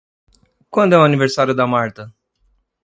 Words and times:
Quando 0.73 0.95
é 0.95 0.97
o 0.99 1.03
aniversário 1.05 1.53
da 1.53 1.67
Marta? 1.67 2.11